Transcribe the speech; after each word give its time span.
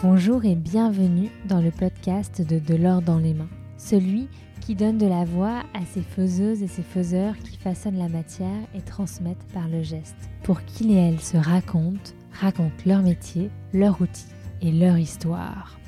Bonjour 0.00 0.44
et 0.44 0.54
bienvenue 0.54 1.28
dans 1.48 1.60
le 1.60 1.72
podcast 1.72 2.40
de 2.40 2.60
De 2.60 2.76
l'or 2.76 3.02
dans 3.02 3.18
les 3.18 3.34
mains, 3.34 3.48
celui 3.78 4.28
qui 4.60 4.76
donne 4.76 4.96
de 4.96 5.08
la 5.08 5.24
voix 5.24 5.64
à 5.74 5.84
ces 5.92 6.02
faiseuses 6.02 6.62
et 6.62 6.68
ces 6.68 6.84
faiseurs 6.84 7.36
qui 7.38 7.56
façonnent 7.56 7.98
la 7.98 8.08
matière 8.08 8.60
et 8.76 8.80
transmettent 8.80 9.48
par 9.52 9.66
le 9.66 9.82
geste, 9.82 10.30
pour 10.44 10.62
qu'ils 10.62 10.92
et 10.92 10.94
elles 10.94 11.18
se 11.18 11.36
racontent, 11.36 12.12
racontent 12.30 12.84
leur 12.86 13.02
métier, 13.02 13.50
leur 13.72 14.00
outil 14.00 14.28
et 14.62 14.70
leur 14.70 14.96
histoire. 14.98 15.80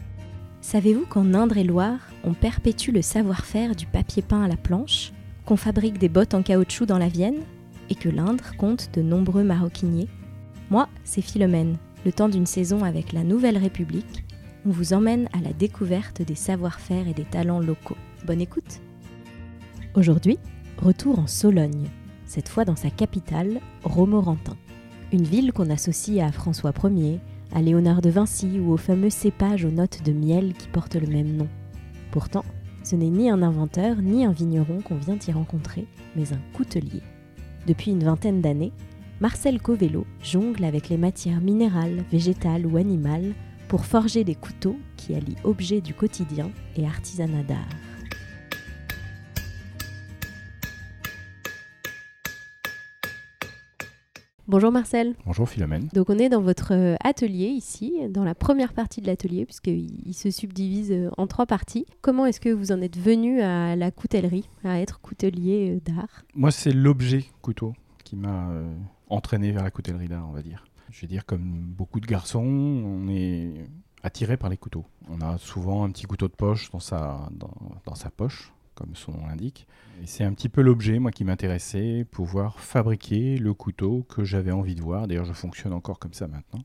Savez-vous 0.61 1.07
qu'en 1.07 1.33
Indre 1.33 1.59
et 1.59 1.65
Loire, 1.65 2.01
on 2.25 2.35
perpétue 2.35 2.91
le 2.91 3.03
savoir-faire 3.03 3.77
du 3.77 3.87
papier 3.87 4.23
peint 4.23 4.43
à 4.43 4.49
la 4.49 4.57
planche, 4.57 5.13
qu'on 5.47 5.57
fabrique 5.57 5.99
des 5.99 6.09
bottes 6.09 6.35
en 6.35 6.43
caoutchouc 6.43 6.87
dans 6.87 6.99
la 6.99 7.09
Vienne, 7.09 7.43
et 7.91 7.95
que 7.95 8.09
l'Indre 8.09 8.57
compte 8.57 8.91
de 8.93 9.03
nombreux 9.03 9.45
maroquiniers? 9.45 10.09
Moi, 10.69 10.89
c'est 11.05 11.23
Philomène 11.23 11.77
le 12.05 12.13
temps 12.13 12.29
d'une 12.29 12.47
saison 12.47 12.85
avec 12.85 13.13
la 13.13 13.25
Nouvelle 13.25 13.59
République, 13.59 14.25
on 14.67 14.71
vous 14.71 14.93
emmène 14.93 15.29
à 15.33 15.41
la 15.41 15.53
découverte 15.53 16.23
des 16.23 16.35
savoir-faire 16.35 17.09
et 17.09 17.15
des 17.15 17.25
talents 17.25 17.61
locaux. 17.61 17.97
Bonne 18.27 18.41
écoute 18.41 18.81
Aujourd'hui, 19.95 20.39
retour 20.79 21.19
en 21.19 21.27
Sologne, 21.27 21.89
cette 22.25 22.49
fois 22.49 22.65
dans 22.65 22.77
sa 22.77 22.91
capitale, 22.91 23.61
Romorantin. 23.85 24.57
Une 25.13 25.25
ville 25.25 25.53
qu'on 25.53 25.69
associe 25.69 26.25
à 26.27 26.33
François 26.33 26.73
Ier, 26.85 27.21
à 27.53 27.61
Léonard 27.61 28.01
de 28.01 28.11
Vinci 28.11 28.61
ou 28.61 28.73
au 28.73 28.77
fameux 28.77 29.11
cépage 29.11 29.65
aux 29.65 29.71
notes 29.71 30.03
de 30.05 30.13
miel 30.13 30.55
qui 30.55 30.69
porte 30.69 30.95
le 30.95 31.09
même 31.09 31.37
nom. 31.37 31.49
Pourtant, 32.13 32.45
ce 32.85 32.97
n'est 32.97 33.11
ni 33.11 33.29
un 33.29 33.43
inventeur 33.43 33.97
ni 34.01 34.25
un 34.25 34.33
vigneron 34.33 34.81
qu'on 34.81 34.97
vient 34.97 35.19
y 35.27 35.33
rencontrer, 35.33 35.87
mais 36.17 36.33
un 36.33 36.41
coutelier. 36.55 37.03
Depuis 37.67 37.91
une 37.91 38.05
vingtaine 38.05 38.41
d'années, 38.41 38.73
Marcel 39.21 39.61
Covello 39.61 40.07
jongle 40.23 40.65
avec 40.65 40.89
les 40.89 40.97
matières 40.97 41.43
minérales, 41.43 42.05
végétales 42.11 42.67
ou 42.67 42.79
animales 42.79 43.35
pour 43.69 43.85
forger 43.85 44.25
des 44.25 44.35
couteaux 44.35 44.79
qui 44.97 45.15
allient 45.15 45.37
objets 45.45 45.83
du 45.83 45.93
quotidien 45.93 46.51
et 46.75 46.87
artisanat 46.87 47.43
d'art. 47.43 47.69
Bonjour 54.49 54.73
Marcel. 54.73 55.15
Bonjour 55.27 55.47
Philomène. 55.47 55.91
Donc 55.93 56.09
on 56.09 56.19
est 56.19 56.31
dans 56.31 56.41
votre 56.41 56.73
euh, 56.73 56.97
atelier 57.05 57.49
ici, 57.49 57.93
dans 58.09 58.25
la 58.25 58.35
première 58.35 58.73
partie 58.73 59.03
de 59.03 59.07
l'atelier, 59.07 59.45
puisqu'il 59.45 60.15
se 60.15 60.31
subdivise 60.31 60.93
euh, 60.93 61.11
en 61.19 61.27
trois 61.27 61.45
parties. 61.45 61.85
Comment 62.01 62.25
est-ce 62.25 62.41
que 62.41 62.49
vous 62.49 62.73
en 62.73 62.81
êtes 62.81 62.97
venu 62.97 63.43
à 63.43 63.77
la 63.77 63.91
coutellerie, 63.91 64.49
à 64.65 64.81
être 64.81 64.99
coutelier 65.03 65.77
euh, 65.77 65.93
d'art? 65.93 66.25
Moi 66.35 66.51
c'est 66.51 66.73
l'objet 66.73 67.27
couteau 67.43 67.75
qui 68.03 68.17
m'a 68.17 68.51
entraîné 69.11 69.53
vers 69.53 69.63
la 69.63 69.71
coutellerie 69.71 70.09
d'art, 70.09 70.27
on 70.29 70.33
va 70.33 70.43
dire. 70.43 70.65
Je 70.91 71.03
vais 71.03 71.07
dire, 71.07 71.27
comme 71.27 71.43
beaucoup 71.43 72.01
de 72.01 72.07
garçons, 72.07 72.41
on 72.41 73.09
est 73.09 73.69
attiré 74.03 74.37
par 74.37 74.51
les 74.51 74.57
couteaux. 74.57 74.87
On 75.09 75.21
a 75.21 75.39
souvent 75.39 75.85
un 75.85 75.91
petit 75.91 76.07
couteau 76.07 76.29
de 76.29 76.33
poche 76.33 76.71
dans 76.71 76.81
sa, 76.81 77.29
dans, 77.33 77.95
sa 77.95 78.11
poche, 78.11 78.53
comme 78.75 78.95
son 78.95 79.13
nom 79.13 79.27
l'indique. 79.27 79.67
C'est 80.07 80.25
un 80.25 80.33
petit 80.33 80.49
peu 80.49 80.63
l'objet, 80.63 80.99
moi, 80.99 81.11
qui 81.11 81.25
m'intéressait, 81.25 82.07
pouvoir 82.11 82.59
fabriquer 82.59 83.37
le 83.37 83.53
couteau 83.53 84.07
que 84.09 84.25
j'avais 84.25 84.53
envie 84.53 84.75
de 84.75 84.83
voir. 84.83 85.07
D'ailleurs, 85.07 85.27
je 85.27 85.33
fonctionne 85.33 85.73
encore 85.73 85.99
comme 85.99 86.15
ça 86.15 86.27
maintenant. 86.27 86.65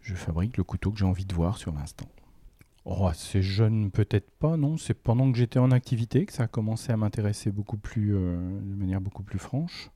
Je 0.00 0.14
fabrique 0.14 0.56
le 0.56 0.64
couteau 0.64 0.90
que 0.90 0.98
j'ai 0.98 1.04
envie 1.04 1.26
de 1.26 1.34
voir 1.34 1.58
sur 1.58 1.72
l'instant. 1.72 2.06
Oh, 2.86 3.10
c'est 3.14 3.42
jeune, 3.42 3.90
peut-être 3.90 4.30
pas, 4.30 4.56
non. 4.56 4.76
C'est 4.76 4.94
pendant 4.94 5.30
que 5.32 5.38
j'étais 5.38 5.58
en 5.58 5.70
activité 5.70 6.26
que 6.26 6.32
ça 6.32 6.44
a 6.44 6.48
commencé 6.48 6.92
à 6.92 6.96
m'intéresser 6.98 7.50
beaucoup 7.50 7.78
plus, 7.78 8.14
euh, 8.14 8.36
de 8.36 8.74
manière 8.74 9.00
beaucoup 9.00 9.22
plus 9.22 9.38
franche. 9.38 9.90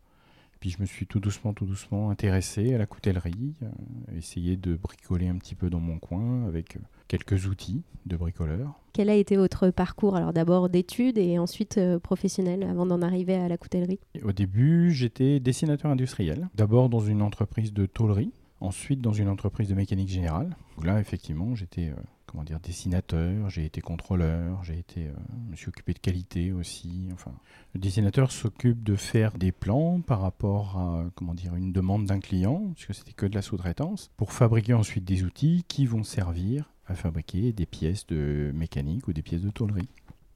Puis 0.60 0.70
je 0.70 0.80
me 0.80 0.86
suis 0.86 1.06
tout 1.06 1.20
doucement, 1.20 1.52
tout 1.52 1.66
doucement 1.66 2.10
intéressé 2.10 2.74
à 2.74 2.78
la 2.78 2.86
coutellerie, 2.86 3.54
euh, 3.62 3.68
essayé 4.16 4.56
de 4.56 4.74
bricoler 4.74 5.28
un 5.28 5.36
petit 5.36 5.54
peu 5.54 5.70
dans 5.70 5.78
mon 5.78 5.98
coin 5.98 6.46
avec 6.46 6.76
euh, 6.76 6.80
quelques 7.06 7.46
outils 7.46 7.82
de 8.06 8.16
bricoleur. 8.16 8.74
Quel 8.92 9.10
a 9.10 9.14
été 9.14 9.36
votre 9.36 9.70
parcours 9.70 10.16
Alors 10.16 10.32
d'abord 10.32 10.68
d'études 10.68 11.18
et 11.18 11.38
ensuite 11.38 11.78
euh, 11.78 12.00
professionnel 12.00 12.64
avant 12.64 12.86
d'en 12.86 13.02
arriver 13.02 13.34
à 13.34 13.48
la 13.48 13.56
coutellerie? 13.56 14.00
Au 14.24 14.32
début, 14.32 14.90
j'étais 14.90 15.38
dessinateur 15.38 15.90
industriel. 15.90 16.48
D'abord 16.56 16.88
dans 16.88 17.00
une 17.00 17.22
entreprise 17.22 17.72
de 17.72 17.86
tôlerie, 17.86 18.32
ensuite 18.60 19.00
dans 19.00 19.12
une 19.12 19.28
entreprise 19.28 19.68
de 19.68 19.74
mécanique 19.74 20.08
générale. 20.08 20.56
Où 20.76 20.82
là, 20.82 21.00
effectivement, 21.00 21.54
j'étais 21.54 21.92
comment 22.28 22.44
dire, 22.44 22.60
dessinateur, 22.60 23.50
j'ai 23.50 23.64
été 23.64 23.80
contrôleur, 23.80 24.62
j'ai 24.62 24.78
été, 24.78 25.08
euh, 25.08 25.12
me 25.50 25.56
suis 25.56 25.68
occupé 25.68 25.94
de 25.94 25.98
qualité 25.98 26.52
aussi. 26.52 27.08
Enfin, 27.12 27.32
le 27.74 27.80
dessinateur 27.80 28.30
s'occupe 28.30 28.84
de 28.84 28.94
faire 28.94 29.32
des 29.36 29.50
plans 29.50 30.00
par 30.00 30.20
rapport 30.20 30.78
à, 30.78 31.04
comment 31.14 31.34
dire, 31.34 31.56
une 31.56 31.72
demande 31.72 32.04
d'un 32.04 32.20
client, 32.20 32.72
puisque 32.74 32.94
c'était 32.94 33.12
que 33.12 33.26
de 33.26 33.34
la 33.34 33.42
sous-traitance, 33.42 34.10
pour 34.16 34.32
fabriquer 34.32 34.74
ensuite 34.74 35.04
des 35.04 35.24
outils 35.24 35.64
qui 35.66 35.86
vont 35.86 36.04
servir 36.04 36.70
à 36.86 36.94
fabriquer 36.94 37.52
des 37.52 37.66
pièces 37.66 38.06
de 38.06 38.52
mécanique 38.54 39.08
ou 39.08 39.12
des 39.12 39.22
pièces 39.22 39.42
de 39.42 39.50
tôlerie. 39.50 39.88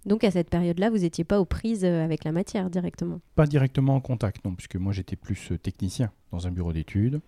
Donc 0.04 0.25
à 0.25 0.31
cette 0.31 0.50
période-là, 0.50 0.91
vous 0.91 0.99
n'étiez 0.99 1.25
pas 1.25 1.41
aux 1.41 1.44
prises 1.44 1.84
euh, 1.84 2.04
avec 2.04 2.25
la 2.25 2.33
matière 2.33 2.71
directement? 2.71 3.21
Pas 3.37 3.47
directement 3.47 3.94
en 3.94 4.00
contact, 4.00 4.44
non, 4.44 4.54
puisque 4.54 4.77
moi 4.77 4.93
j'étais 4.93 5.15
plus 5.16 5.53
euh, 5.53 5.59
technicien 5.59 6.10
dans 6.33 6.47
un 6.47 6.50
bureau 6.50 6.72
d'études. 6.72 7.21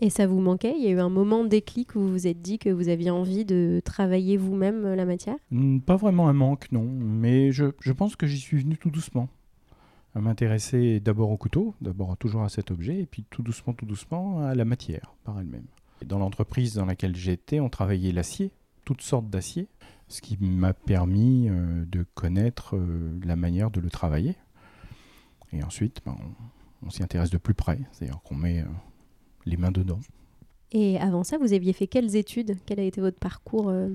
Et 0.00 0.10
ça 0.10 0.26
vous 0.26 0.40
manquait? 0.40 0.74
Il 0.76 0.84
y 0.84 0.86
a 0.86 0.90
eu 0.90 1.00
un 1.00 1.08
moment 1.08 1.44
déclic 1.44 1.96
où 1.96 2.00
vous 2.00 2.10
vous 2.10 2.26
êtes 2.26 2.40
dit 2.40 2.58
que 2.58 2.70
vous 2.70 2.88
aviez 2.88 3.10
envie 3.10 3.44
de 3.44 3.80
travailler 3.84 4.36
vous-même 4.36 4.84
euh, 4.84 4.94
la 4.94 5.04
matière? 5.04 5.36
Pas 5.86 5.96
vraiment 5.96 6.28
un 6.28 6.32
manque, 6.32 6.70
non. 6.70 6.84
Mais 6.84 7.50
je, 7.50 7.66
je 7.80 7.92
pense 7.92 8.14
que 8.14 8.26
j'y 8.26 8.38
suis 8.38 8.58
venu 8.58 8.76
tout 8.76 8.90
doucement. 8.90 9.28
À 10.14 10.20
m'intéresser 10.20 11.00
d'abord 11.00 11.30
au 11.30 11.36
couteau, 11.36 11.74
d'abord 11.80 12.16
toujours 12.16 12.42
à 12.42 12.48
cet 12.48 12.70
objet, 12.70 13.00
et 13.00 13.06
puis 13.06 13.24
tout 13.28 13.42
doucement, 13.42 13.72
tout 13.72 13.86
doucement 13.86 14.40
à 14.40 14.54
la 14.54 14.64
matière 14.64 15.14
par 15.24 15.38
elle-même. 15.38 15.66
Dans 16.06 16.18
l'entreprise 16.18 16.74
dans 16.74 16.86
laquelle 16.86 17.16
j'étais, 17.16 17.58
on 17.60 17.68
travaillait 17.68 18.12
l'acier, 18.12 18.52
toutes 18.84 19.02
sortes 19.02 19.28
d'acier, 19.28 19.68
ce 20.06 20.20
qui 20.20 20.38
m'a 20.40 20.72
permis 20.72 21.48
euh, 21.48 21.84
de 21.86 22.06
connaître 22.14 22.76
euh, 22.76 23.18
la 23.24 23.36
manière 23.36 23.70
de 23.70 23.80
le 23.80 23.90
travailler. 23.90 24.36
Et 25.52 25.62
ensuite, 25.62 26.00
ben, 26.06 26.16
on 26.86 26.90
s'y 26.90 27.02
intéresse 27.02 27.30
de 27.30 27.38
plus 27.38 27.54
près, 27.54 27.80
c'est-à-dire 27.92 28.20
qu'on 28.22 28.36
met 28.36 28.64
les 29.48 29.56
mains 29.56 29.72
dedans. 29.72 30.00
Et 30.72 30.98
avant 30.98 31.24
ça, 31.24 31.38
vous 31.38 31.52
aviez 31.52 31.72
fait 31.72 31.86
quelles 31.86 32.16
études? 32.16 32.56
Quel 32.66 32.80
a 32.80 32.82
été 32.82 33.00
votre 33.00 33.18
parcours 33.18 33.68
euh? 33.68 33.88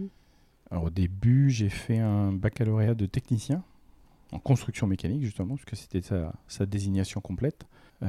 Alors 0.72 0.86
au 0.86 0.90
début, 0.90 1.50
j'ai 1.50 1.70
fait 1.70 2.00
un 2.00 2.32
baccalauréat 2.32 2.96
de 2.96 3.06
technicien 3.06 3.64
en 4.32 4.40
construction 4.40 4.88
mécanique 4.88 5.22
justement, 5.22 5.56
puisque 5.56 5.76
c'était 5.76 6.02
sa, 6.02 6.66
désignation 6.66 7.22
complète, 7.22 7.68
euh, 8.02 8.08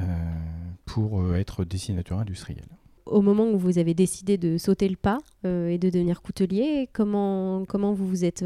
pour 0.87 1.21
euh, 1.21 1.35
être 1.35 1.65
dessinateur 1.65 2.19
industriel. 2.19 2.65
Au 3.05 3.21
moment 3.21 3.47
où 3.51 3.59
vous 3.59 3.77
avez 3.77 3.93
décidé 3.93 4.39
de 4.39 4.57
sauter 4.57 4.89
le 4.89 4.97
pas 4.97 5.19
et 5.45 5.77
de 5.77 5.91
devenir 5.91 6.23
coutelier, 6.23 6.89
comment, 6.95 7.67
comment 7.67 7.93
vous 7.93 8.09
vous 8.09 8.25
êtes 8.25 8.43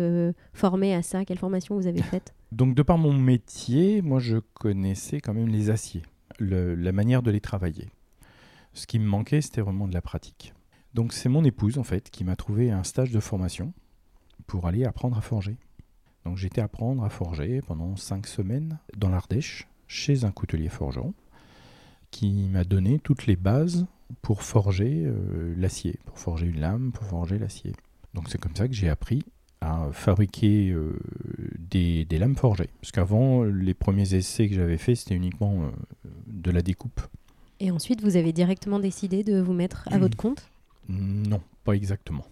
formé 0.53 0.97
à 0.97 1.03
ça? 1.03 1.25
Quelle 1.25 1.39
formation 1.39 1.77
vous 1.77 1.87
avez 1.87 2.03
faite? 2.03 2.35
Donc 2.51 2.75
de 2.75 2.83
par 2.83 2.99
mon 2.99 3.13
métier, 3.13 4.03
moi 4.03 4.19
je 4.19 4.39
connaissais 4.55 5.21
quand 5.21 5.33
même 5.33 5.47
les 5.47 5.71
aciers, 5.71 6.03
la 6.41 6.91
manière 6.91 7.23
de 7.23 7.31
les 7.31 7.41
travailler. 7.41 7.87
Ce 8.79 8.87
qui 8.87 9.01
me 9.01 9.07
manquait, 9.09 9.41
c'était 9.41 9.61
vraiment 9.61 9.89
de 9.89 9.93
la 9.93 10.01
pratique. 10.01 10.55
Donc 10.95 11.13
c'est 11.13 11.29
mon 11.29 11.43
épouse, 11.43 11.79
en 11.79 11.83
fait, 11.83 12.11
qui 12.11 12.23
m'a 12.23 12.37
trouvé 12.37 12.71
un 12.71 12.85
stage 12.85 13.11
de 13.11 13.19
formation 13.19 13.73
pour 14.47 14.69
aller 14.69 14.85
apprendre 14.85 15.19
à 15.19 15.21
forger. 15.21 15.57
Donc 16.25 16.37
j'étais 16.37 16.61
apprendre 16.61 17.03
à 17.03 17.11
forger 17.11 17.61
pendant 17.61 17.97
cinq 17.97 18.29
semaines 18.29 18.79
dans 18.97 19.09
l'Ardèche, 19.09 19.67
chez 19.89 20.25
un 20.25 20.31
coutelier 20.31 20.69
forgeron, 20.69 21.13
qui 22.13 22.49
m'a 22.51 22.63
donné 22.63 23.01
toutes 23.01 23.27
les 23.27 23.35
bases 23.35 23.89
pour 24.23 24.45
forger 24.45 25.03
euh, 25.07 25.57
l'acier, 25.57 25.99
pour 26.05 26.21
forger 26.21 26.47
une 26.47 26.61
lame, 26.61 26.93
pour 26.93 27.03
forger 27.03 27.37
l'acier. 27.37 27.73
Donc 28.15 28.29
c'est 28.29 28.41
comme 28.41 28.55
ça 28.55 28.69
que 28.69 28.75
j'ai 28.75 28.89
appris 28.89 29.25
à 29.61 29.89
fabriquer 29.91 30.71
euh, 30.71 30.97
des, 31.59 32.07
lames 32.13 32.37
forgées. 32.37 32.71
Parce 32.81 32.93
qu'avant, 32.93 33.43
les 33.43 33.75
premiers 33.75 34.15
essais 34.15 34.49
que 34.49 34.55
j'avais 34.55 34.79
faits, 34.79 34.99
c'était 34.99 35.17
uniquement 35.17 35.65
euh, 35.65 35.71
de 36.29 36.53
la 36.53 36.63
découpe. 36.63 37.01
Et 37.61 37.71
ensuite, 37.71 38.03
vous 38.03 38.17
avez 38.17 38.33
directement 38.33 38.79
décidé 38.79 39.25
de 39.25 39.41
vous 39.41 39.53
mettre 39.53 39.89
à 39.91 39.99
votre 39.99 40.17
compte 40.17 40.49
Non, 40.89 41.41
pas 41.65 41.75
exactement. 41.75 42.25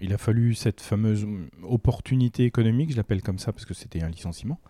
Il 0.00 0.12
a 0.12 0.18
fallu 0.18 0.54
cette 0.54 0.80
fameuse 0.80 1.26
opportunité 1.62 2.44
économique, 2.44 2.92
je 2.92 2.96
l'appelle 2.96 3.22
comme 3.22 3.38
ça 3.38 3.52
parce 3.52 3.64
que 3.64 3.74
c'était 3.74 4.02
un 4.02 4.08
licenciement, 4.08 4.60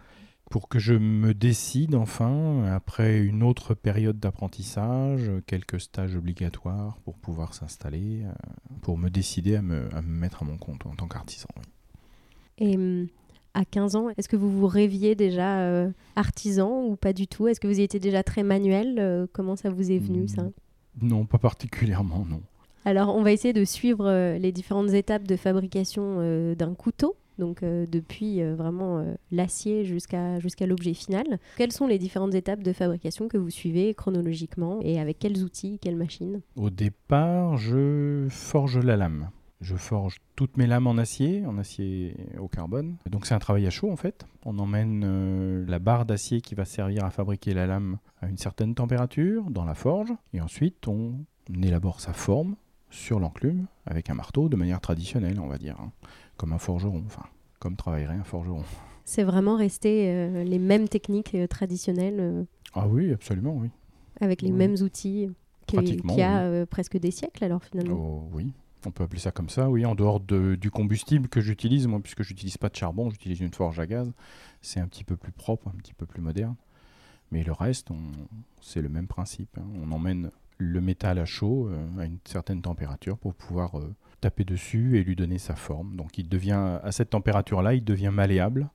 pour 0.50 0.69
que 0.69 0.79
je 0.79 0.94
me 0.94 1.35
décide 1.35 1.94
enfin, 1.94 2.65
après 2.65 3.19
une 3.19 3.43
autre 3.43 3.75
période 3.75 4.19
d'apprentissage, 4.19 5.31
quelques 5.47 5.81
stages 5.81 6.17
obligatoires 6.17 6.97
pour 7.05 7.19
pouvoir 7.19 7.53
s'installer, 7.53 8.23
euh, 8.25 8.33
pour 8.81 8.97
me 8.97 9.11
décider 9.11 9.56
à 9.56 9.62
me, 9.62 9.88
mettre 10.03 10.43
à 10.43 10.47
mon 10.47 10.56
compte 10.56 10.87
en 10.87 10.94
tant 10.94 11.06
qu'artisan. 11.06 11.49
Et 12.56 12.77
hum, 12.77 13.09
à 13.59 13.65
15 13.65 13.97
ans, 13.97 14.09
est-ce 14.17 14.29
que 14.29 14.37
vous 14.37 14.51
vous 14.51 14.69
rêviez 14.69 15.17
déjà 15.17 15.63
euh, 15.63 15.91
artisan 16.15 16.85
ou 16.85 16.95
pas 16.95 17.13
du 17.13 17.27
tout? 17.27 17.49
Est-ce 17.49 17.59
que 17.59 17.67
vous 17.67 17.81
étiez 17.81 17.99
déjà 17.99 18.23
très 18.23 18.45
manuel 18.45 18.99
euh, 19.01 19.27
Comment 19.33 19.57
ça 19.57 19.69
vous 19.69 19.91
est 19.91 19.99
venu 19.99 20.29
ça? 20.29 20.45
Non, 21.03 21.27
pas 21.27 21.39
particulièrement, 21.39 22.25
non. 22.25 22.41
Alors, 22.85 23.15
on 23.15 23.23
va 23.23 23.33
essayer 23.33 23.53
de 23.53 23.65
suivre 23.65 24.07
euh, 24.07 24.39
les 24.39 24.53
différentes 24.53 24.91
étapes 24.91 25.25
de 25.25 25.35
fabrication 25.35 26.55
d'un 26.55 26.75
couteau. 26.75 27.17
Donc 27.39 27.63
depuis 27.63 28.43
vraiment 28.43 29.05
l'acier 29.31 29.85
jusqu'à 29.85 30.41
jusqu'à 30.41 30.67
l'objet 30.67 30.93
final. 30.93 31.39
Quelles 31.57 31.71
sont 31.71 31.87
les 31.87 31.97
différentes 31.97 32.35
étapes 32.35 32.65
de 32.65 32.73
fabrication 32.73 33.29
que 33.29 33.37
vous 33.37 33.51
suivez 33.51 33.95
chronologiquement 33.95 34.81
et 34.83 34.99
avec 34.99 35.21
quels 35.21 35.45
outils, 35.45 35.79
quelles 35.81 35.95
machines? 35.95 36.41
Au 36.57 36.69
départ, 36.69 37.57
je 37.57 38.27
forge 38.29 38.79
la 38.79 38.97
lame. 38.97 39.31
Je 39.61 39.75
forge 39.75 40.19
toutes 40.37 40.57
mes 40.57 40.67
lames 40.69 40.87
en 40.87 40.97
acier, 40.99 41.45
en 41.45 41.59
acier 41.59 42.15
au 42.39 42.47
carbone. 42.47 42.97
Donc 43.11 43.27
c'est 43.27 43.35
un 43.35 43.41
travail 43.41 43.67
à 43.67 43.71
chaud 43.71 43.91
en 43.91 43.97
fait. 43.97 44.25
On 44.45 44.57
emmène 44.61 45.03
euh, 45.05 45.65
la 45.67 45.81
barre 45.81 46.07
d'acier 46.07 46.41
qui 46.41 46.55
va 46.55 46.65
servir 46.65 47.05
à 47.05 47.11
fabriquer 47.11 47.55
la 47.55 47.67
lame 47.67 47.99
à 48.21 48.29
une 48.29 48.37
certaine 48.37 48.75
température 48.77 49.51
dans 49.51 49.65
la 49.65 49.75
forge. 49.75 50.13
Et 50.33 50.41
ensuite 50.41 50.87
on 50.87 51.15
élabore 51.63 52.01
sa 52.01 52.13
forme 52.13 52.55
sur 52.91 53.19
l'enclume 53.19 53.67
avec 53.85 54.11
un 54.11 54.15
marteau 54.15 54.49
de 54.49 54.55
manière 54.57 54.81
traditionnelle, 54.81 55.41
on 55.41 55.49
va 55.49 55.59
dire. 55.59 55.77
hein. 55.81 55.91
Comme 56.37 56.53
un 56.53 56.59
forgeron, 56.59 57.03
enfin, 57.07 57.25
comme 57.59 57.75
travaillerait 57.75 58.15
un 58.15 58.25
forgeron. 58.25 58.63
C'est 59.05 59.25
vraiment 59.25 59.57
resté 59.57 60.09
euh, 60.09 60.45
les 60.45 60.59
mêmes 60.61 60.89
techniques 60.89 61.35
euh, 61.35 61.49
traditionnelles 61.49 62.47
Ah 62.75 62.87
oui, 62.87 63.13
absolument, 63.13 63.57
oui. 63.57 63.71
avec 64.21 64.41
les 64.43 64.51
Oui. 64.53 64.57
mêmes 64.57 64.77
outils 64.83 65.29
qui, 65.67 65.77
Pratiquement, 65.77 66.15
qui 66.15 66.23
a 66.23 66.49
oui. 66.61 66.67
presque 66.67 66.97
des 66.99 67.11
siècles 67.11 67.43
alors 67.45 67.65
finalement. 67.65 67.97
Oh, 67.99 68.29
oui, 68.33 68.53
on 68.87 68.91
peut 68.91 69.05
appeler 69.05 69.21
ça 69.21 69.31
comme 69.33 69.49
ça, 69.49 69.69
oui, 69.71 69.85
en 69.87 69.95
dehors 69.95 70.21
de- 70.21 70.55
du 70.55 70.71
combustible 70.71 71.29
que 71.29 71.41
j'utilise, 71.41 71.87
moi, 71.87 72.01
puisque 72.01 72.23
j'utilise 72.23 72.57
pas 72.59 72.69
de 72.69 72.77
charbon, 72.77 73.11
j'utilise 73.11 73.41
une 73.41 73.53
forge 73.53 73.79
à 73.81 73.87
gaz, 73.87 74.13
c'est 74.63 74.81
un 74.81 74.87
petit 74.89 75.05
peu 75.05 75.17
plus 75.17 75.33
propre, 75.33 75.69
un 75.69 75.77
petit 75.79 75.95
peu 75.95 76.07
plus 76.07 76.23
moderne. 76.23 76.55
Mais 77.31 77.45
le 77.45 77.53
reste, 77.53 77.89
c'est 78.61 78.81
le 78.81 78.89
même 78.89 79.07
principe. 79.07 79.59
hein. 79.59 79.67
On 79.83 79.93
emmène 79.93 80.31
le 80.57 80.81
métal 80.81 81.19
à 81.19 81.25
chaud 81.25 81.69
euh, 81.69 81.87
à 82.01 82.05
une 82.07 82.19
certaine 82.25 82.63
température 82.63 83.19
pour 83.19 83.35
pouvoir 83.35 83.79
euh, 83.79 83.95
taper 84.21 84.45
dessus 84.45 84.97
et 84.99 85.05
lui 85.05 85.15
donner 85.15 85.39
sa 85.39 85.55
forme. 85.55 85.95
Donc 85.95 86.19
il 86.19 86.29
devient, 86.29 86.79
à 86.83 86.91
cette 86.91 87.11
température-là, 87.11 87.75
il 87.75 87.85
devient 87.85 88.11
malléable 88.13 88.69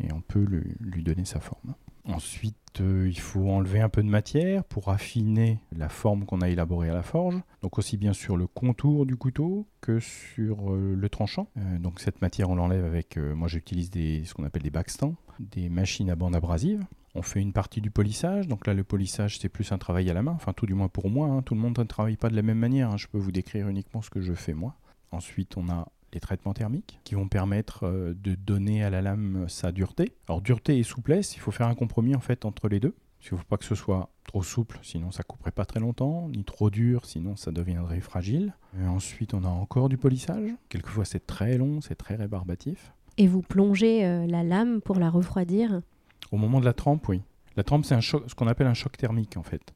et 0.00 0.12
on 0.12 0.20
peut 0.20 0.44
lui, 0.44 1.02
donner 1.02 1.24
sa 1.24 1.40
forme. 1.40 1.74
Ensuite, 2.04 2.56
il 2.80 3.18
faut 3.18 3.48
enlever 3.48 3.80
un 3.80 3.88
peu 3.88 4.02
de 4.02 4.08
matière 4.08 4.64
pour 4.64 4.88
affiner 4.88 5.58
la 5.76 5.88
forme 5.88 6.24
qu'on 6.24 6.40
a 6.40 6.48
élaborée 6.48 6.90
à 6.90 6.94
la 6.94 7.02
forge. 7.02 7.40
Donc 7.62 7.78
aussi 7.78 7.96
bien 7.96 8.12
sur 8.12 8.36
le 8.36 8.46
contour 8.46 9.06
du 9.06 9.16
couteau 9.16 9.66
que 9.80 10.00
sur 10.00 10.72
euh, 10.72 10.94
le 10.96 11.08
tranchant. 11.08 11.48
Euh, 11.56 11.78
donc 11.78 12.00
cette 12.00 12.20
matière, 12.22 12.50
on 12.50 12.54
l'enlève 12.54 12.84
avec, 12.84 13.16
euh, 13.16 13.34
moi 13.34 13.48
j'utilise 13.48 13.90
des, 13.90 14.24
ce 14.24 14.34
qu'on 14.34 14.44
appelle 14.44 14.62
des 14.62 14.70
backstands, 14.70 15.14
des 15.40 15.68
machines 15.68 16.10
à 16.10 16.16
bande 16.16 16.36
abrasive. 16.36 16.84
On 17.14 17.22
fait 17.22 17.40
une 17.40 17.52
partie 17.52 17.80
du 17.80 17.90
polissage. 17.90 18.46
Donc 18.46 18.66
là, 18.66 18.74
le 18.74 18.84
polissage, 18.84 19.38
c'est 19.38 19.48
plus 19.48 19.72
un 19.72 19.78
travail 19.78 20.08
à 20.10 20.14
la 20.14 20.22
main. 20.22 20.32
Enfin, 20.32 20.52
tout 20.52 20.66
du 20.66 20.74
moins 20.74 20.88
pour 20.88 21.10
moi. 21.10 21.28
hein. 21.28 21.42
Tout 21.42 21.54
le 21.54 21.60
monde 21.60 21.76
ne 21.78 21.84
travaille 21.84 22.16
pas 22.16 22.28
de 22.28 22.36
la 22.36 22.42
même 22.42 22.58
manière. 22.58 22.90
hein. 22.90 22.96
Je 22.96 23.08
peux 23.08 23.18
vous 23.18 23.32
décrire 23.32 23.68
uniquement 23.68 24.02
ce 24.02 24.10
que 24.10 24.20
je 24.20 24.34
fais 24.34 24.54
moi. 24.54 24.76
Ensuite, 25.10 25.56
on 25.56 25.68
a 25.68 25.88
les 26.12 26.20
traitements 26.20 26.54
thermiques 26.54 27.00
qui 27.04 27.14
vont 27.14 27.28
permettre 27.28 27.86
euh, 27.86 28.14
de 28.14 28.34
donner 28.34 28.82
à 28.82 28.90
la 28.90 29.02
lame 29.02 29.46
sa 29.48 29.72
dureté. 29.72 30.12
Alors 30.28 30.40
dureté 30.40 30.78
et 30.78 30.82
souplesse, 30.82 31.36
il 31.36 31.40
faut 31.40 31.50
faire 31.50 31.68
un 31.68 31.74
compromis 31.74 32.14
en 32.14 32.20
fait 32.20 32.44
entre 32.44 32.68
les 32.68 32.80
deux. 32.80 32.94
Qu'il 33.20 33.34
ne 33.34 33.38
faut 33.38 33.46
pas 33.46 33.56
que 33.56 33.64
ce 33.64 33.74
soit 33.74 34.10
trop 34.24 34.44
souple, 34.44 34.78
sinon 34.82 35.10
ça 35.10 35.24
couperait 35.24 35.50
pas 35.50 35.64
très 35.64 35.80
longtemps, 35.80 36.28
ni 36.28 36.44
trop 36.44 36.70
dur, 36.70 37.04
sinon 37.04 37.34
ça 37.34 37.50
deviendrait 37.50 38.00
fragile. 38.00 38.54
Et 38.80 38.86
ensuite, 38.86 39.34
on 39.34 39.42
a 39.42 39.48
encore 39.48 39.88
du 39.88 39.96
polissage. 39.96 40.52
Quelquefois, 40.68 41.04
c'est 41.04 41.26
très 41.26 41.58
long, 41.58 41.80
c'est 41.80 41.96
très 41.96 42.14
rébarbatif. 42.14 42.92
Et 43.16 43.26
vous 43.26 43.42
plongez 43.42 44.06
euh, 44.06 44.24
la 44.28 44.44
lame 44.44 44.80
pour 44.80 45.00
la 45.00 45.10
refroidir? 45.10 45.82
Au 46.30 46.36
moment 46.36 46.60
de 46.60 46.64
la 46.64 46.74
trempe, 46.74 47.08
oui. 47.08 47.22
La 47.56 47.64
trempe, 47.64 47.84
c'est 47.84 48.00
ce 48.00 48.34
qu'on 48.36 48.46
appelle 48.46 48.68
un 48.68 48.74
choc 48.74 48.96
thermique, 48.96 49.36
en 49.36 49.42
fait. 49.42 49.74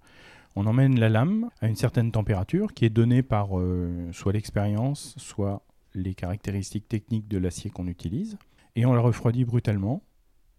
On 0.55 0.67
emmène 0.67 1.01
la 1.01 1.09
lame 1.09 1.51
à 1.61 1.67
une 1.67 1.75
certaine 1.75 2.13
température 2.13 2.75
qui 2.75 2.85
est 2.85 2.91
donnée 2.91 3.23
par 3.23 3.59
euh, 3.59 4.09
soit 4.13 4.33
l'expérience, 4.33 5.15
soit 5.17 5.63
les 5.95 6.15
caractéristiques 6.15 6.89
techniques 6.89 7.29
de 7.29 7.39
l'acier 7.39 7.71
qu'on 7.71 7.87
utilise. 7.87 8.37
Et 8.77 8.87
on 8.87 8.93
la 8.95 9.01
refroidit 9.01 9.45
brutalement 9.45 10.03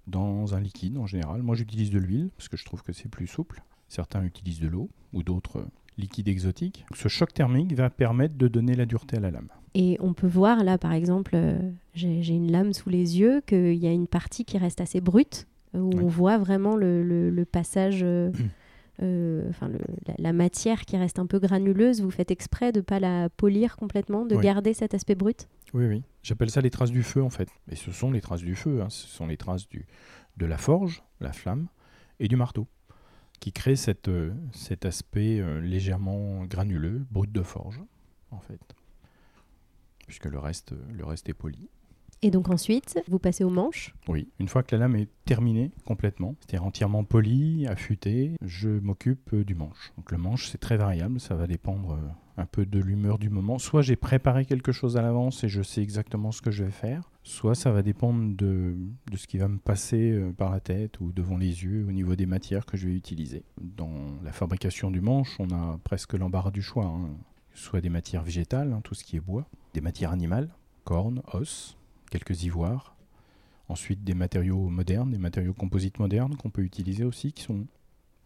dans 0.08 0.54
un 0.56 0.60
liquide 0.60 0.98
en 0.98 1.08
général. 1.08 1.42
Moi, 1.42 1.56
j'utilise 1.56 1.90
de 1.90 2.00
l'huile 2.00 2.30
parce 2.38 2.50
que 2.50 2.58
je 2.58 2.66
trouve 2.66 2.84
que 2.84 2.94
c'est 2.94 3.10
plus 3.10 3.28
souple. 3.28 3.64
Certains 3.88 4.24
utilisent 4.24 4.60
de 4.60 4.68
l'eau 4.68 4.90
ou 5.14 5.24
d'autres 5.24 5.58
euh, 5.60 5.66
liquides 5.98 6.28
exotiques. 6.28 6.86
Ce 6.94 7.08
choc 7.08 7.34
thermique 7.34 7.74
va 7.74 7.90
permettre 7.90 8.36
de 8.36 8.48
donner 8.48 8.76
la 8.76 8.86
dureté 8.86 9.18
à 9.18 9.20
la 9.20 9.32
lame. 9.32 9.48
Et 9.76 9.98
on 10.02 10.14
peut 10.14 10.28
voir 10.28 10.64
là, 10.64 10.78
par 10.78 10.92
exemple, 10.94 11.32
euh, 11.36 11.58
j'ai 11.96 12.28
une 12.34 12.52
lame 12.52 12.74
sous 12.74 12.90
les 12.90 13.20
yeux, 13.20 13.42
qu'il 13.48 13.76
y 13.76 13.88
a 13.88 13.92
une 13.92 14.08
partie 14.08 14.46
qui 14.46 14.58
reste 14.58 14.82
assez 14.82 15.02
brute, 15.02 15.48
où 15.74 15.90
Oui. 15.90 16.00
on 16.04 16.08
voit 16.08 16.38
vraiment 16.38 16.76
le, 16.76 17.02
le- 17.04 17.30
le 17.32 17.46
passage, 17.46 18.02
euh, 18.04 18.32
euh, 19.02 19.48
enfin 19.50 19.68
le- 19.68 19.80
la, 20.08 20.14
la 20.18 20.34
matière 20.34 20.82
qui 20.86 20.98
reste 20.98 21.20
un 21.20 21.26
peu 21.26 21.40
granuleuse. 21.40 22.02
Vous 22.02 22.12
faites 22.12 22.32
exprès 22.32 22.72
de 22.72 22.80
ne 22.80 22.84
pas 22.84 23.00
la 23.00 23.30
polir 23.30 23.76
complètement, 23.78 24.26
de 24.26 24.36
Oui. 24.36 24.44
garder 24.44 24.74
cet 24.74 24.94
aspect 24.94 25.16
brut? 25.16 25.48
Oui, 25.74 25.86
oui. 25.88 26.04
J'appelle 26.22 26.52
ça 26.52 26.62
les 26.62 26.70
traces 26.70 26.92
du 26.92 27.02
feu, 27.04 27.24
en 27.24 27.30
fait. 27.32 27.50
Et 27.70 27.76
ce 27.76 27.92
sont 27.92 28.12
les 28.12 28.22
traces 28.22 28.42
du 28.44 28.56
feu. 28.56 28.82
hein. 28.82 28.90
Ce 28.90 29.08
sont 29.08 29.26
les 29.26 29.38
traces 29.38 29.68
du, 29.68 29.86
de 30.38 30.46
la 30.46 30.58
forge, 30.58 31.04
la 31.20 31.34
flamme, 31.34 31.68
et 32.20 32.28
du 32.28 32.36
marteau, 32.36 32.68
qui 33.40 33.52
créent 33.52 33.76
cette, 33.76 34.08
euh, 34.08 34.32
cet 34.52 34.86
aspect 34.86 35.40
euh, 35.40 35.60
légèrement 35.60 36.46
granuleux, 36.46 37.04
brut 37.12 37.32
de 37.32 37.42
forge, 37.42 37.82
en 38.32 38.40
fait. 38.40 38.62
Puisque 40.06 40.26
le 40.26 40.38
reste, 40.38 40.74
le 40.92 41.06
reste 41.06 41.28
est 41.30 41.34
poli. 41.34 41.70
Et 42.26 42.32
donc 42.32 42.50
ensuite, 42.50 43.04
vous 43.10 43.20
passez 43.20 43.44
aux 43.44 43.50
manches. 43.50 43.94
Oui, 44.08 44.30
une 44.40 44.48
fois 44.48 44.64
que 44.64 44.74
la 44.74 44.80
lame 44.80 44.96
est 44.96 45.10
terminée 45.26 45.72
complètement, 45.84 46.36
c'est-à-dire 46.40 46.66
entièrement 46.66 47.04
polie, 47.04 47.68
affûtée, 47.68 48.32
je 48.42 48.70
m'occupe 48.70 49.34
euh, 49.34 49.44
du 49.44 49.56
manche. 49.56 49.92
Donc 49.98 50.10
le 50.10 50.18
manche, 50.18 50.48
c'est 50.48 50.58
très 50.58 50.78
variable, 50.78 51.20
ça 51.20 51.36
va 51.36 51.48
dépendre 51.48 51.96
euh, 51.96 52.42
un 52.42 52.46
peu 52.46 52.66
de 52.66 52.80
l'humeur 52.80 53.20
du 53.20 53.30
moment. 53.30 53.60
Soit 53.60 53.82
j'ai 53.82 53.98
préparé 53.98 54.46
quelque 54.46 54.72
chose 54.72 54.96
à 54.96 55.02
l'avance 55.02 55.44
et 55.44 55.50
je 55.50 55.62
sais 55.62 55.82
exactement 55.82 56.32
ce 56.32 56.42
que 56.42 56.50
je 56.50 56.64
vais 56.64 56.72
faire, 56.72 57.12
soit 57.24 57.56
ça 57.56 57.74
va 57.74 57.82
dépendre 57.82 58.38
de, 58.38 58.74
ce 59.14 59.28
qui 59.28 59.38
va 59.38 59.50
me 59.50 59.58
passer 59.58 60.12
euh, 60.12 60.32
par 60.32 60.50
la 60.50 60.62
tête 60.62 61.02
ou 61.02 61.12
devant 61.12 61.36
les 61.36 61.66
yeux 61.66 61.86
au 61.86 61.92
niveau 61.92 62.16
des 62.16 62.26
matières 62.26 62.66
que 62.66 62.78
je 62.78 62.88
vais 62.88 62.96
utiliser. 62.96 63.44
Dans 63.60 63.92
la 64.24 64.32
fabrication 64.32 64.92
du 64.92 65.02
manche, 65.02 65.36
on 65.40 65.50
a 65.50 65.78
presque 65.84 66.14
l'embarras 66.14 66.52
du 66.52 66.62
choix, 66.62 66.86
hein. 66.86 67.10
soit 67.54 67.82
des 67.82 67.90
matières 67.90 68.24
végétales, 68.24 68.72
hein, 68.72 68.80
tout 68.82 68.94
ce 68.94 69.04
qui 69.04 69.18
est 69.18 69.22
bois, 69.22 69.46
des 69.74 69.82
matières 69.82 70.14
animales, 70.14 70.48
cornes, 70.86 71.22
os, 71.34 71.78
quelques 72.14 72.44
ivoires, 72.44 72.94
Ensuite, 73.70 74.04
des 74.04 74.14
matériaux 74.14 74.70
modernes, 74.70 75.12
des 75.12 75.18
matériaux 75.18 75.54
composites 75.54 75.98
modernes 75.98 76.36
qu'on 76.36 76.50
peut 76.50 76.64
utiliser 76.64 77.06
aussi, 77.06 77.32
qui 77.32 77.44
sont 77.44 77.66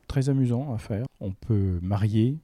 très 0.07 0.30
amusants 0.30 0.74
à 0.74 0.78
faire. 0.78 1.06
On 1.22 1.31
peut 1.31 1.80
marier, 1.81 2.39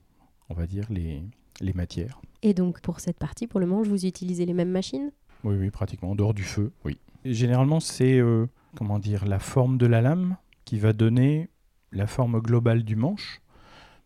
on 0.50 0.54
va 0.54 0.68
dire, 0.68 0.86
les, 0.90 1.24
les 1.60 1.74
matières. 1.74 2.22
Et 2.44 2.54
donc 2.54 2.82
pour 2.82 3.00
cette 3.00 3.18
partie, 3.18 3.48
pour 3.48 3.60
le 3.60 3.66
manche, 3.66 3.88
vous 3.88 4.06
utilisez 4.06 4.46
les 4.46 4.54
mêmes 4.54 4.70
machines? 4.72 5.12
Oui, 5.44 5.56
oui, 5.58 5.72
pratiquement, 5.72 6.12
en 6.12 6.16
dehors 6.16 6.34
du 6.34 6.44
feu, 6.44 6.72
oui. 6.86 6.98
Et 7.26 7.34
généralement, 7.34 7.80
c'est, 7.80 8.20
euh, 8.20 8.46
comment 8.76 9.00
dire, 9.00 9.26
la 9.26 9.40
forme 9.40 9.78
de 9.78 9.88
la 9.88 10.02
lame 10.02 10.38
qui 10.64 10.78
va 10.78 10.94
donner 10.94 11.50
la 11.92 12.08
forme 12.08 12.40
globale 12.40 12.84
du 12.84 12.96
manche. 12.96 13.42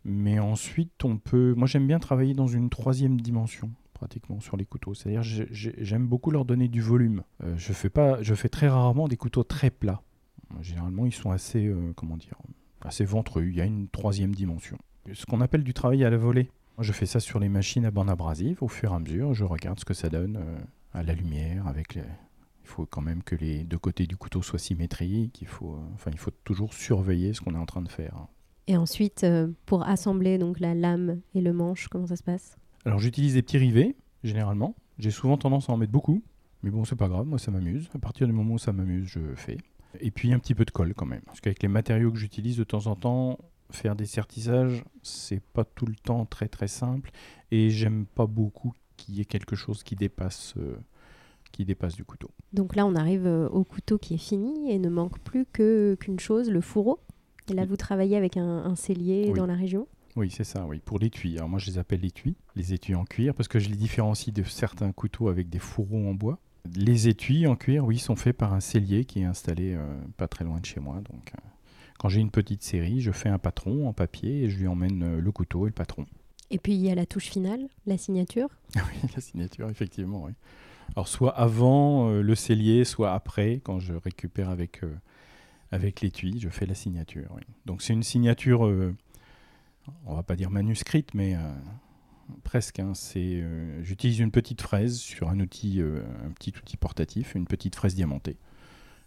Mais 0.06 0.40
ensuite, 0.40 1.04
on 1.04 1.18
peut... 1.18 1.54
Moi, 1.58 1.68
j'aime 1.68 1.88
bien 1.88 2.00
travailler 2.00 2.34
dans 2.34 2.48
une 2.48 2.70
troisième 2.70 3.20
dimension 3.20 3.70
pratiquement 3.98 4.40
sur 4.40 4.56
les 4.58 4.66
couteaux. 4.66 4.94
C'est-à-dire 4.94 5.24
j'ai- 5.24 5.48
j'ai- 5.52 5.76
j'aime 5.80 6.08
beaucoup 6.08 6.30
leur 6.32 6.46
donner 6.46 6.68
du 6.68 6.82
volume. 6.82 7.24
Euh, 7.44 7.56
je 7.58 7.74
fais 7.74 7.90
pas, 7.90 8.22
je 8.22 8.36
fais 8.36 8.50
très 8.50 8.68
rarement 8.68 9.08
des 9.08 9.18
couteaux 9.18 9.44
très 9.44 9.70
plats. 9.72 10.02
Généralement, 10.62 11.06
ils 11.06 11.14
sont 11.14 11.32
assez, 11.32 11.66
euh, 11.66 11.92
comment 11.96 12.16
dire, 12.16 12.36
assez 12.82 13.04
ventrus. 13.04 13.50
Il 13.52 13.58
y 13.58 13.62
a 13.62 13.66
une 13.66 13.88
troisième 13.90 14.34
dimension. 14.34 14.78
Ce 15.14 15.26
qu'on 15.26 15.42
appelle 15.42 15.64
du 15.64 15.74
travail 15.74 16.04
à 16.06 16.10
la 16.10 16.18
volée. 16.18 16.50
Je 16.80 16.92
fais 16.94 17.08
ça 17.08 17.20
sur 17.20 17.40
les 17.40 17.50
machines 17.50 17.86
à 17.86 17.92
bande 17.92 18.10
abrasive. 18.10 18.58
Au 18.62 18.68
fur 18.68 18.92
et 18.92 18.96
à 18.96 19.00
mesure, 19.00 19.34
je 19.34 19.44
regarde 19.44 19.80
ce 19.80 19.86
que 19.86 19.94
ça 19.96 20.10
donne 20.10 20.38
euh, 20.38 20.58
à 20.94 21.02
la 21.04 21.14
lumière. 21.14 21.68
Avec 21.68 21.96
les... 21.96 22.02
Il 22.64 22.68
faut 22.70 22.86
quand 22.86 23.02
même 23.02 23.24
que 23.24 23.36
les 23.36 23.64
deux 23.64 23.80
côtés 23.80 24.06
du 24.08 24.16
couteau 24.18 24.42
soient 24.42 24.60
symétriques. 24.60 25.42
Il 25.42 25.48
faut, 25.48 25.74
euh, 25.74 25.94
enfin, 25.96 26.12
il 26.14 26.20
faut 26.20 26.32
toujours 26.44 26.74
surveiller 26.74 27.34
ce 27.34 27.42
qu'on 27.42 27.56
est 27.56 27.58
en 27.58 27.66
train 27.66 27.82
de 27.82 27.90
faire. 27.90 28.28
Et 28.68 28.76
ensuite, 28.78 29.26
pour 29.66 29.88
assembler 29.88 30.38
donc 30.38 30.60
la 30.60 30.76
lame 30.76 31.22
et 31.34 31.42
le 31.42 31.54
manche, 31.54 31.88
comment 31.88 32.06
ça 32.08 32.18
se 32.18 32.24
passe? 32.24 32.58
Alors 32.88 33.00
j'utilise 33.00 33.34
des 33.34 33.42
petits 33.42 33.58
rivets, 33.58 33.96
généralement. 34.24 34.76
J'ai 34.98 35.12
souvent 35.12 35.38
tendance 35.38 35.70
à 35.70 35.74
en 35.74 35.78
mettre 35.78 35.92
beaucoup. 35.92 36.24
Mais 36.64 36.72
bon, 36.72 36.86
c'est 36.86 36.96
pas 36.96 37.08
grave, 37.08 37.28
moi 37.28 37.38
ça 37.38 37.52
m'amuse. 37.52 37.90
À 37.94 38.00
partir 38.00 38.26
du 38.28 38.34
moment 38.34 38.56
où 38.56 38.58
ça 38.58 38.72
m'amuse, 38.72 39.06
je 39.08 39.20
fais. 39.36 39.58
Et 40.00 40.10
puis 40.10 40.34
un 40.34 40.40
petit 40.40 40.56
peu 40.56 40.66
de 40.66 40.72
colle 40.72 40.94
quand 40.96 41.06
même. 41.06 41.22
Parce 41.26 41.40
qu'avec 41.42 41.62
les 41.62 41.68
matériaux 41.70 42.12
que 42.12 42.18
j'utilise 42.18 42.58
de 42.58 42.64
temps 42.64 42.88
en 42.88 42.96
temps, 42.96 43.38
faire 43.72 43.96
des 43.96 44.06
sertissages, 44.06 44.84
c'est 45.04 45.42
pas 45.42 45.66
tout 45.66 45.86
le 45.86 45.96
temps 45.96 46.26
très 46.26 46.48
très 46.48 46.68
simple. 46.68 47.12
Et 47.52 47.70
j'aime 47.70 48.06
pas 48.06 48.26
beaucoup 48.26 48.74
qu'il 48.96 49.16
y 49.16 49.22
ait 49.22 49.26
quelque 49.26 49.56
chose 49.56 49.84
qui 49.84 49.96
dépasse, 49.96 50.56
euh, 50.58 50.78
qui 51.52 51.66
dépasse 51.66 51.96
du 51.96 52.06
couteau. 52.06 52.32
Donc 52.54 52.76
là, 52.76 52.86
on 52.86 52.96
arrive 52.96 53.28
euh, 53.28 53.50
au 53.50 53.64
couteau 53.64 53.98
qui 53.98 54.16
est 54.16 54.18
fini 54.18 54.72
et 54.72 54.80
ne 54.80 54.90
manque 54.90 55.20
plus 55.20 55.46
que 55.46 55.96
qu'une 56.00 56.20
chose, 56.20 56.50
le 56.50 56.62
fourreau. 56.62 57.00
Et 57.50 57.54
là, 57.54 57.66
vous 57.66 57.78
travaillez 57.78 58.18
avec 58.18 58.36
un, 58.38 58.64
un 58.66 58.76
cellier 58.76 59.26
Oui. 59.28 59.34
dans 59.34 59.46
la 59.46 59.56
région? 59.56 59.88
Oui, 60.18 60.32
c'est 60.32 60.44
ça, 60.44 60.66
oui. 60.66 60.82
Pour 60.84 60.98
l'étui. 60.98 61.38
Alors 61.38 61.48
moi, 61.48 61.60
je 61.60 61.68
les 61.68 61.78
appelle 61.78 62.04
étuis, 62.04 62.36
les 62.56 62.74
étuis 62.74 62.96
en 62.96 63.06
cuir, 63.06 63.36
parce 63.36 63.48
que 63.48 63.60
je 63.60 63.70
les 63.70 63.76
différencie 63.76 64.34
de 64.34 64.42
certains 64.42 64.92
couteaux 64.92 65.30
avec 65.30 65.48
des 65.48 65.60
fourreaux 65.60 66.08
en 66.10 66.16
bois. 66.16 66.40
Les 66.76 67.08
étuis 67.08 67.46
en 67.46 67.56
cuir, 67.56 67.86
oui, 67.86 68.00
sont 68.00 68.16
faits 68.16 68.36
par 68.36 68.52
un 68.52 68.60
cellier 68.60 69.06
qui 69.06 69.20
est 69.20 69.26
installé 69.26 69.76
euh, 69.76 69.86
pas 70.18 70.28
très 70.28 70.44
loin 70.44 70.60
de 70.60 70.66
chez 70.66 70.80
moi. 70.80 70.96
Donc, 70.96 71.34
euh, 71.36 71.48
quand 72.00 72.10
j'ai 72.10 72.20
une 72.20 72.32
petite 72.32 72.64
série, 72.64 73.00
je 73.00 73.12
fais 73.12 73.30
un 73.30 73.38
patron 73.38 73.88
en 73.88 73.94
papier 73.94 74.46
et 74.46 74.50
je 74.50 74.58
lui 74.58 74.68
emmène 74.68 75.04
euh, 75.04 75.22
le 75.22 75.32
couteau 75.32 75.68
et 75.68 75.70
le 75.70 75.76
patron. 75.76 76.04
Et 76.50 76.58
puis, 76.58 76.74
il 76.74 76.82
y 76.82 76.90
a 76.90 76.96
la 76.96 77.06
touche 77.06 77.28
finale, 77.28 77.68
la 77.86 78.00
signature? 78.00 78.50
oui, 78.76 79.10
la 79.14 79.22
signature, 79.22 79.70
effectivement, 79.70 80.24
oui. 80.24 80.32
Alors, 80.96 81.08
soit 81.08 81.38
avant 81.38 82.10
le 82.10 82.34
cellier, 82.36 82.86
soit 82.86 83.14
après, 83.14 83.62
quand 83.64 83.80
je 83.80 83.94
récupère 83.94 84.50
avec, 84.50 84.82
avec 85.70 86.02
l'étui, 86.02 86.40
je 86.40 86.50
fais 86.50 86.66
la 86.66 86.74
signature. 86.74 87.28
oui. 87.36 87.44
Donc, 87.68 87.84
c'est 87.84 87.94
une 87.94 88.04
signature, 88.04 88.68
on 90.06 90.16
va 90.16 90.24
pas 90.24 90.36
dire 90.36 90.50
manuscrite, 90.50 91.14
mais 91.14 91.36
euh, 91.36 91.40
presque. 92.44 92.80
hein. 92.80 92.92
C'est, 92.94 93.20
euh, 93.42 93.82
j'utilise 93.84 94.20
une 94.20 94.32
petite 94.32 94.62
fraise 94.62 94.98
sur 94.98 95.30
un 95.30 95.40
outil, 95.40 95.82
euh, 95.82 96.02
un 96.26 96.32
petit 96.32 96.54
outil 96.58 96.78
portatif, 96.78 97.36
une 97.36 97.46
petite 97.46 97.76
fraise 97.76 97.96
diamantée, 97.96 98.38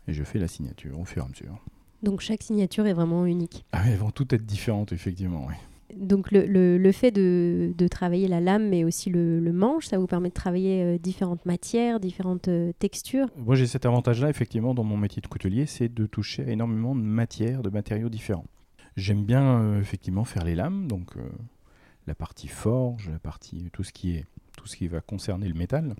et 0.08 0.12
je 0.12 0.24
fais 0.24 0.38
la 0.38 0.48
signature 0.48 0.98
au 0.98 1.04
fur 1.04 1.22
et 1.22 1.26
à 1.26 1.28
mesure. 1.28 1.58
Donc 2.02 2.20
chaque 2.20 2.42
signature 2.42 2.86
est 2.86 2.94
vraiment 2.94 3.26
unique. 3.26 3.64
Ah, 3.72 3.82
elles 3.86 3.98
vont 3.98 4.10
toutes 4.10 4.32
être 4.32 4.46
différentes, 4.46 4.92
effectivement. 4.92 5.46
oui. 5.48 5.54
Donc 5.96 6.30
le, 6.30 6.46
le- 6.46 6.78
le 6.78 6.92
fait 6.92 7.10
de, 7.10 7.72
de 7.76 7.88
travailler 7.88 8.28
la 8.28 8.40
lame, 8.40 8.68
mais 8.68 8.84
aussi 8.84 9.10
le, 9.10 9.40
le 9.40 9.52
manche, 9.52 9.86
ça 9.86 9.98
vous 9.98 10.06
permet 10.06 10.28
de 10.28 10.34
travailler 10.34 10.98
différentes 11.00 11.44
matières, 11.46 11.98
différentes 11.98 12.48
textures? 12.78 13.26
Moi, 13.36 13.56
j'ai 13.56 13.66
cet 13.66 13.84
avantage-là, 13.86 14.30
effectivement, 14.30 14.72
dans 14.72 14.84
mon 14.84 14.96
métier 14.96 15.20
de 15.20 15.26
coutelier, 15.26 15.66
c'est 15.66 15.92
de 15.92 16.06
toucher 16.06 16.44
à 16.44 16.50
énormément 16.50 16.94
de 16.94 17.00
matières, 17.02 17.60
de 17.62 17.70
matériaux 17.70 18.08
différents. 18.08 18.46
J'aime 18.96 19.24
bien, 19.24 19.60
euh, 19.60 19.80
effectivement, 19.80 20.24
faire 20.24 20.44
les 20.44 20.54
lames, 20.54 20.88
donc 20.88 21.16
euh, 21.16 21.28
la 22.06 22.14
partie 22.14 22.48
forge, 22.48 23.08
la 23.10 23.18
partie 23.18 23.70
tout 23.72 23.84
ce 23.84 23.92
qui 23.92 24.16
est 24.16 24.26
tout 24.56 24.66
ce 24.66 24.76
qui 24.76 24.88
va 24.88 25.00
concerner 25.00 25.48
le 25.48 25.54
métal. 25.54 25.94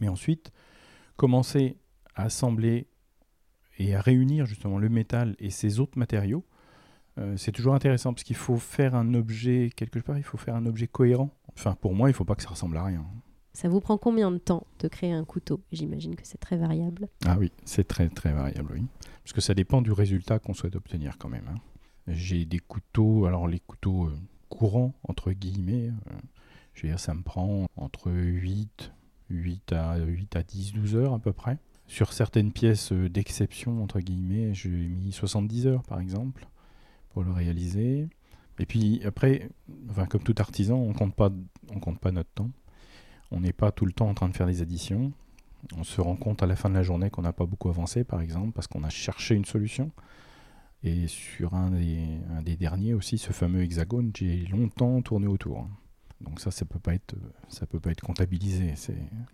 Mais 0.00 0.08
ensuite, 0.08 0.52
commencer 1.16 1.76
à 2.14 2.24
assembler 2.24 2.86
et 3.78 3.94
à 3.94 4.00
réunir 4.00 4.46
justement 4.46 4.78
le 4.78 4.88
métal 4.88 5.34
et 5.38 5.50
ces 5.50 5.80
autres 5.80 5.98
matériaux, 5.98 6.44
euh, 7.18 7.36
c'est 7.36 7.50
toujours 7.52 7.74
intéressant 7.74 8.12
parce 8.12 8.22
qu'il 8.22 8.36
faut 8.36 8.56
faire 8.56 8.94
un 8.94 9.14
objet 9.14 9.70
quelque 9.74 9.98
part, 9.98 10.18
il 10.18 10.22
faut 10.22 10.36
faire 10.36 10.54
un 10.54 10.66
objet 10.66 10.86
cohérent. 10.86 11.30
Enfin, 11.54 11.74
pour 11.80 11.94
moi, 11.94 12.08
il 12.08 12.12
ne 12.12 12.16
faut 12.16 12.24
pas 12.24 12.36
que 12.36 12.42
ça 12.42 12.50
ressemble 12.50 12.76
à 12.76 12.84
rien. 12.84 13.04
Ça 13.52 13.68
vous 13.68 13.80
prend 13.80 13.98
combien 13.98 14.30
de 14.30 14.38
temps 14.38 14.66
de 14.78 14.86
créer 14.86 15.10
un 15.12 15.24
couteau? 15.24 15.60
J'imagine 15.72 16.14
que 16.14 16.22
c'est 16.24 16.38
très 16.38 16.56
variable. 16.56 17.08
Ah 17.26 17.36
oui, 17.40 17.50
c'est 17.64 17.88
très 17.88 18.08
très 18.08 18.32
variable, 18.32 18.70
oui. 18.74 18.84
Parce 19.24 19.32
que 19.32 19.40
ça 19.40 19.54
dépend 19.54 19.82
du 19.82 19.90
résultat 19.90 20.38
qu'on 20.38 20.54
souhaite 20.54 20.76
obtenir 20.76 21.18
quand 21.18 21.28
même. 21.28 21.48
hein. 21.48 21.58
J'ai 22.08 22.44
des 22.46 22.58
couteaux, 22.58 23.26
alors 23.26 23.46
les 23.46 23.60
couteaux 23.60 24.06
euh, 24.06 24.18
courants, 24.48 24.94
entre 25.06 25.32
guillemets, 25.32 25.88
euh, 25.88 26.14
je 26.72 26.82
veux 26.82 26.88
dire, 26.88 27.00
ça 27.00 27.12
me 27.12 27.22
prend 27.22 27.66
entre 27.76 28.10
8, 28.10 28.92
8 29.30 29.72
à, 29.72 29.98
8 29.98 30.36
à 30.36 30.42
10, 30.42 30.72
12 30.72 30.96
heures 30.96 31.12
à 31.12 31.18
peu 31.18 31.32
près. 31.32 31.58
Sur 31.86 32.12
certaines 32.12 32.52
pièces 32.52 32.92
euh, 32.92 33.10
d'exception, 33.10 33.82
entre 33.82 34.00
guillemets, 34.00 34.54
j'ai 34.54 34.70
mis 34.70 35.12
70 35.12 35.66
heures 35.66 35.82
par 35.82 36.00
exemple 36.00 36.46
pour 37.10 37.24
le 37.24 37.32
réaliser. 37.32 38.08
Et 38.58 38.66
puis 38.66 39.02
après, 39.04 39.50
enfin, 39.90 40.06
comme 40.06 40.22
tout 40.22 40.34
artisan, 40.38 40.76
on 40.76 40.94
compte 40.94 41.14
pas, 41.14 41.30
on 41.74 41.78
compte 41.78 42.00
pas 42.00 42.10
notre 42.10 42.30
temps. 42.30 42.50
On 43.30 43.40
n'est 43.40 43.52
pas 43.52 43.70
tout 43.70 43.84
le 43.84 43.92
temps 43.92 44.08
en 44.08 44.14
train 44.14 44.28
de 44.28 44.36
faire 44.36 44.46
des 44.46 44.62
additions. 44.62 45.12
On 45.76 45.84
se 45.84 46.00
rend 46.00 46.16
compte 46.16 46.42
à 46.42 46.46
la 46.46 46.56
fin 46.56 46.70
de 46.70 46.74
la 46.74 46.82
journée 46.82 47.10
qu'on 47.10 47.22
n'a 47.22 47.32
pas 47.32 47.44
beaucoup 47.44 47.68
avancé, 47.68 48.04
par 48.04 48.20
exemple, 48.22 48.52
parce 48.52 48.66
qu'on 48.66 48.84
a 48.84 48.88
cherché 48.88 49.34
une 49.34 49.44
solution. 49.44 49.90
Et 50.84 51.08
sur 51.08 51.54
un 51.54 51.70
des, 51.70 51.98
un 52.30 52.42
des 52.42 52.56
derniers 52.56 52.94
aussi, 52.94 53.18
ce 53.18 53.32
fameux 53.32 53.62
hexagone, 53.62 54.12
j'ai 54.14 54.46
longtemps 54.46 55.02
tourné 55.02 55.26
autour. 55.26 55.66
Donc 56.20 56.40
ça, 56.40 56.50
ça 56.50 56.64
peut 56.64 56.78
pas 56.78 56.94
être, 56.94 57.14
ça 57.48 57.66
peut 57.66 57.80
pas 57.80 57.90
être 57.90 58.00
comptabilisé. 58.00 58.74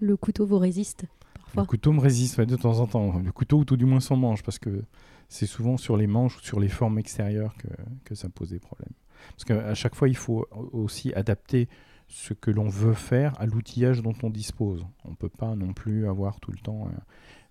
Le 0.01 0.17
couteau 0.17 0.47
vous 0.47 0.59
résiste 0.59 1.07
parfois. 1.35 1.63
le 1.63 1.67
couteau 1.67 1.93
me 1.93 2.01
résiste 2.01 2.39
ouais, 2.39 2.47
de 2.47 2.57
temps 2.57 2.81
en 2.81 2.87
temps. 2.87 3.19
Le 3.19 3.33
couteau 3.33 3.59
ou 3.59 3.65
tout 3.65 3.77
du 3.77 3.85
moins 3.85 4.01
son 4.01 4.17
manche, 4.17 4.43
parce 4.43 4.59
que 4.59 4.85
c'est 5.29 5.47
souvent 5.47 5.77
sur 5.77 5.97
les 5.97 6.07
manches 6.07 6.37
ou 6.37 6.41
sur 6.41 6.61
les 6.61 6.69
formes 6.69 6.99
extérieures 6.99 7.55
que, 7.57 7.69
que 8.05 8.15
ça 8.15 8.29
pose 8.29 8.51
des 8.51 8.59
problèmes. 8.59 8.93
Parce 9.31 9.45
qu'à 9.45 9.75
chaque 9.75 9.95
fois, 9.95 10.09
il 10.09 10.17
faut 10.17 10.47
aussi 10.73 11.13
adapter 11.15 11.69
ce 12.09 12.35
que 12.35 12.51
l'on 12.51 12.69
veut 12.69 12.95
faire 12.95 13.39
à 13.41 13.47
l'outillage 13.47 14.03
dont 14.03 14.15
on 14.23 14.31
dispose. 14.31 14.85
On 15.05 15.11
ne 15.11 15.17
peut 15.17 15.31
pas 15.31 15.55
non 15.55 15.73
plus 15.73 16.07
avoir 16.07 16.39
tout 16.41 16.53
le 16.53 16.59
temps 16.59 16.87
euh, 16.87 16.99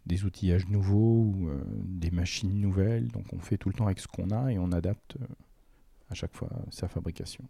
des 0.06 0.26
outillages 0.26 0.68
nouveaux 0.68 1.34
ou 1.34 1.50
euh, 1.50 1.64
des 1.84 2.12
machines 2.12 2.60
nouvelles. 2.60 3.08
Donc 3.10 3.26
on 3.34 3.40
fait 3.40 3.58
tout 3.58 3.70
le 3.70 3.76
temps 3.76 3.86
avec 3.86 4.00
ce 4.00 4.08
qu'on 4.08 4.30
a 4.32 4.52
et 4.52 4.60
on 4.60 4.72
adapte 4.72 5.18
euh, 5.22 5.26
à 6.10 6.14
chaque 6.14 6.34
fois 6.34 6.50
sa 6.70 6.88
fabrication. 6.88 7.44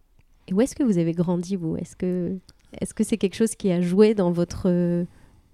Et 0.47 0.53
où 0.53 0.61
est-ce 0.61 0.75
que 0.75 0.83
vous 0.83 0.97
avez 0.97 1.13
grandi, 1.13 1.55
vous? 1.55 1.77
Est-ce 1.77 1.95
que 1.95 2.37
est-ce 2.81 2.93
que 2.93 3.03
c'est 3.03 3.17
quelque 3.17 3.35
chose 3.35 3.55
qui 3.55 3.71
a 3.71 3.81
joué 3.81 4.13
dans 4.13 4.31
votre, 4.31 4.69
euh, 4.69 5.05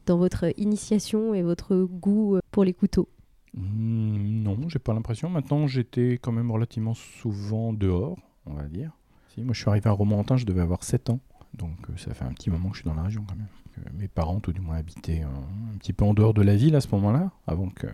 dans 0.05 0.17
votre 0.17 0.45
initiation 0.57 1.33
et 1.33 1.41
votre 1.41 1.75
goût 1.75 2.35
euh, 2.35 2.39
pour 2.51 2.63
les 2.63 2.73
couteaux? 2.73 3.09
Hmm, 3.53 4.43
non, 4.43 4.57
j'ai 4.67 4.79
pas 4.79 4.93
l'impression. 4.93 5.29
Maintenant, 5.29 5.67
j'étais 5.67 6.13
quand 6.13 6.31
même 6.31 6.51
relativement 6.51 6.93
souvent 6.93 7.73
dehors, 7.73 8.17
on 8.45 8.53
va 8.53 8.67
dire. 8.67 8.91
Si, 9.33 9.41
moi, 9.41 9.53
je 9.53 9.61
suis 9.61 9.69
arrivé 9.69 9.87
à 9.87 9.91
Romorantin, 9.91 10.37
je 10.37 10.45
devais 10.45 10.61
avoir 10.61 10.83
7 10.83 11.09
ans. 11.09 11.19
Donc, 11.57 11.77
euh, 11.89 11.97
ça 11.97 12.13
fait 12.13 12.25
un 12.25 12.31
petit 12.33 12.49
moment 12.49 12.69
que 12.69 12.75
je 12.77 12.81
suis 12.81 12.89
dans 12.89 12.95
la 12.95 13.03
région 13.03 13.23
quand 13.27 13.35
même. 13.35 13.47
Euh, 13.79 13.89
mes 13.97 14.07
parents, 14.07 14.39
tout 14.39 14.53
du 14.53 14.61
moins, 14.61 14.77
habitaient 14.77 15.21
un 15.21 15.77
petit 15.77 15.93
peu 15.93 16.05
en 16.05 16.13
dehors 16.13 16.33
de 16.33 16.41
la 16.41 16.55
ville 16.55 16.75
à 16.75 16.81
ce 16.81 16.87
moment-là, 16.95 17.31
avant 17.47 17.69
que- 17.69 17.87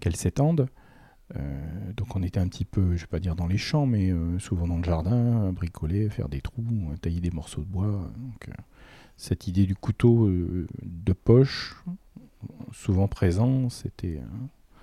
qu'elle 0.00 0.16
s'étende. 0.16 0.68
Euh, 1.36 1.92
donc, 1.96 2.14
on 2.16 2.22
était 2.22 2.40
un 2.40 2.48
petit 2.48 2.64
peu, 2.64 2.96
je 2.96 3.02
vais 3.02 3.06
pas 3.08 3.20
dire 3.20 3.36
dans 3.36 3.46
les 3.46 3.58
champs, 3.58 3.86
mais 3.86 4.12
souvent 4.38 4.66
dans 4.66 4.76
le 4.78 4.84
jardin, 4.84 5.52
bricoler, 5.52 6.08
faire 6.08 6.28
des 6.28 6.40
trous, 6.40 6.64
tailler 7.02 7.20
des 7.20 7.30
morceaux 7.30 7.62
de 7.62 7.66
bois. 7.66 8.10
Donc, 8.18 8.48
cette 9.16 9.46
idée 9.46 9.66
du 9.66 9.74
couteau 9.74 10.28
de 10.30 11.12
poche, 11.12 11.82
souvent 12.72 13.08
présent, 13.08 13.68
c'était. 13.68 14.20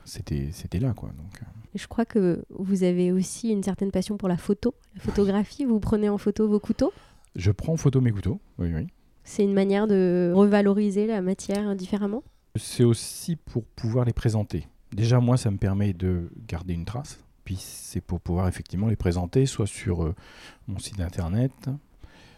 c'était 0.03 0.49
c'était 0.51 0.79
là 0.79 0.93
quoi 0.93 1.09
donc 1.17 1.41
Je 1.73 1.87
crois 1.87 2.05
que 2.05 2.43
vous 2.49 2.83
avez 2.83 3.11
aussi 3.11 3.49
une 3.49 3.63
certaine 3.63 3.91
passion 3.91 4.17
pour 4.17 4.27
la 4.29 4.37
photo, 4.37 4.75
la 4.93 5.01
photographie. 5.01 5.65
Vous 5.65 5.79
prenez 5.79 6.09
en 6.09 6.17
photo 6.19 6.47
vos 6.47 6.59
couteaux? 6.59 6.93
Je 7.35 7.51
prends 7.51 7.73
en 7.73 7.77
photo 7.77 8.01
mes 8.01 8.11
couteaux 8.11 8.39
oui 8.57 8.71
oui 8.73 8.87
C'est 9.23 9.43
une 9.43 9.53
manière 9.53 9.87
de 9.87 10.31
revaloriser 10.35 11.07
la 11.07 11.21
matière 11.21 11.75
différemment? 11.75 12.23
c'est 12.57 12.83
aussi 12.85 13.35
pour 13.35 13.65
pouvoir 13.65 14.05
les 14.05 14.13
présenter 14.13 14.67
déjà 14.93 15.19
moi 15.19 15.35
ça 15.37 15.51
me 15.51 15.57
permet 15.57 15.93
de 15.93 16.29
garder 16.47 16.73
une 16.73 16.85
trace 16.85 17.19
puis 17.43 17.57
c'est 17.59 18.01
pour 18.01 18.19
pouvoir 18.21 18.47
effectivement 18.47 18.87
les 18.87 18.95
présenter 18.95 19.45
soit 19.45 19.67
sur 19.67 20.03
euh, 20.03 20.15
mon 20.67 20.79
site 20.79 20.99
internet 21.01 21.51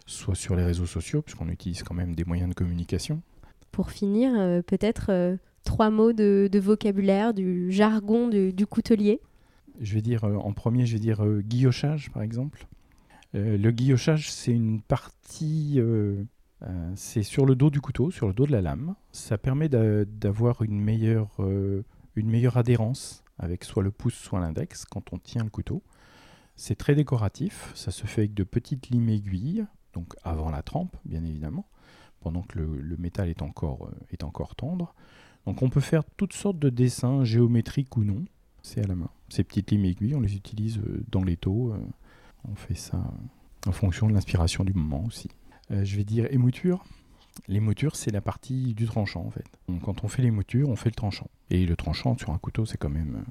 soit 0.06 0.34
sur 0.34 0.56
les 0.56 0.64
réseaux 0.64 0.86
sociaux 0.86 1.22
puisqu'on 1.22 1.48
utilise 1.48 1.82
quand 1.82 1.94
même 1.94 2.14
des 2.14 2.24
moyens 2.24 2.48
de 2.48 2.54
communication 2.54 3.20
Pour 3.70 3.90
finir, 3.90 4.32
euh, 4.36 4.62
peut-être 4.62 5.06
euh, 5.10 5.36
trois 5.64 5.90
mots 5.90 6.12
de, 6.14 6.48
de 6.50 6.58
vocabulaire, 6.58 7.32
du 7.34 7.70
jargon 7.70 8.26
du, 8.28 8.52
du 8.52 8.66
coutelier? 8.66 9.20
je 9.80 9.94
vais 9.94 10.02
dire 10.02 10.24
en 10.24 10.52
premier 10.52 10.84
je 10.86 10.94
vais 10.94 10.98
dire 11.00 11.24
guillochage 11.42 12.10
par 12.10 12.22
exemple 12.22 12.66
le 13.34 13.70
guillochage 13.70 14.30
c'est 14.30 14.52
une 14.52 14.80
partie 14.80 15.74
euh, 15.78 16.24
euh, 16.62 16.92
c'est 16.96 17.22
sur 17.22 17.46
le 17.46 17.54
dos 17.54 17.70
du 17.70 17.80
couteau 17.80 18.10
sur 18.10 18.26
le 18.26 18.32
dos 18.32 18.46
de 18.46 18.52
la 18.52 18.62
lame 18.62 18.94
ça 19.12 19.38
permet 19.38 19.68
d'a- 19.68 20.04
d'avoir 20.04 20.62
une 20.62 20.80
meilleure 20.80 21.30
euh, 21.40 21.84
une 22.16 22.28
meilleure 22.28 22.56
adhérence 22.56 23.22
avec 23.38 23.64
soit 23.64 23.82
le 23.82 23.90
pouce 23.90 24.14
soit 24.14 24.40
l'index 24.40 24.84
quand 24.84 25.12
on 25.12 25.18
tient 25.18 25.44
le 25.44 25.50
couteau 25.50 25.82
c'est 26.56 26.76
très 26.76 26.94
décoratif 26.94 27.70
ça 27.74 27.90
se 27.90 28.06
fait 28.06 28.22
avec 28.22 28.34
de 28.34 28.44
petites 28.44 28.88
limes 28.88 29.08
aiguilles 29.10 29.66
donc 29.92 30.14
avant 30.24 30.50
la 30.50 30.62
trempe 30.62 30.96
bien 31.04 31.24
évidemment 31.24 31.68
pendant 32.20 32.42
que 32.42 32.58
le, 32.58 32.96
métal 32.96 33.28
est 33.28 33.42
encore 33.42 33.86
euh, 33.86 34.06
est 34.10 34.24
encore 34.24 34.56
tendre 34.56 34.94
donc 35.46 35.62
on 35.62 35.68
peut 35.70 35.80
faire 35.80 36.02
toutes 36.16 36.32
sortes 36.32 36.58
de 36.58 36.70
dessins 36.70 37.24
géométriques 37.24 37.96
ou 37.96 38.04
non 38.04 38.24
c'est 38.62 38.84
à 38.84 38.86
la 38.86 38.94
main. 38.94 39.10
Ces 39.28 39.44
petites 39.44 39.70
limes 39.70 39.84
aiguilles, 39.84 40.14
on 40.14 40.20
les 40.20 40.36
utilise 40.36 40.78
euh, 40.78 41.02
dans 41.10 41.22
les 41.24 41.36
taux. 41.36 41.72
euh, 41.72 41.78
on 42.44 42.54
fait 42.54 42.74
ça 42.74 42.96
euh, 42.96 43.68
en 43.68 43.72
fonction 43.72 44.08
de 44.08 44.14
l'inspiration 44.14 44.64
du 44.64 44.72
moment 44.72 45.04
aussi. 45.06 45.28
Euh, 45.70 45.84
je 45.84 45.96
vais 45.96 46.04
dire 46.04 46.26
émouture. 46.30 46.84
Les 47.46 47.60
moutures, 47.60 47.94
c'est 47.94 48.10
la 48.10 48.20
partie 48.20 48.74
du 48.74 48.86
tranchant 48.86 49.24
en 49.24 49.30
fait. 49.30 49.44
Donc, 49.68 49.82
quand 49.82 50.04
on 50.04 50.08
fait 50.08 50.22
les 50.22 50.30
moutures, 50.30 50.68
on 50.68 50.76
fait 50.76 50.90
le 50.90 50.94
tranchant. 50.94 51.28
Et 51.50 51.66
le 51.66 51.76
tranchant 51.76 52.16
sur 52.18 52.30
un 52.30 52.38
couteau, 52.38 52.66
c'est 52.66 52.78
quand 52.78 52.90
même 52.90 53.16
euh, 53.16 53.30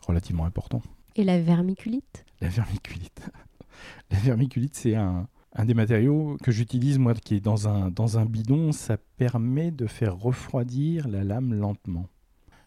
relativement 0.00 0.44
important. 0.44 0.82
Et 1.16 1.24
la 1.24 1.40
vermiculite? 1.40 2.24
La 2.40 2.48
vermiculite. 2.48 3.30
la 4.10 4.18
vermiculite, 4.18 4.74
c'est 4.74 4.96
un, 4.96 5.28
un 5.54 5.64
des 5.64 5.74
matériaux 5.74 6.36
que 6.42 6.50
j'utilise 6.50 6.98
moi, 6.98 7.14
qui 7.14 7.36
est 7.36 7.40
dans 7.40 7.68
un, 7.68 7.90
dans 7.90 8.18
un 8.18 8.24
bidon. 8.24 8.72
Ça 8.72 8.96
permet 9.16 9.70
de 9.70 9.86
faire 9.86 10.16
refroidir 10.16 11.08
la 11.08 11.22
lame 11.24 11.54
lentement. 11.54 12.06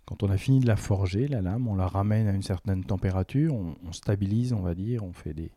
Quand 0.05 0.21
on 0.23 0.29
a 0.29 0.37
fini 0.37 0.59
de 0.59 0.67
la 0.67 0.75
forger, 0.75 1.27
la 1.27 1.41
lame, 1.41 1.67
on 1.67 1.75
la 1.75 1.87
ramène 1.87 2.27
à 2.27 2.33
une 2.33 2.41
certaine 2.41 2.83
température, 2.83 3.53
on, 3.53 3.75
on 3.87 3.91
stabilise, 3.93 4.51
on 4.53 4.61
va 4.61 4.75
dire, 4.75 5.03
on 5.03 5.13
fait 5.13 5.33
des, 5.33 5.51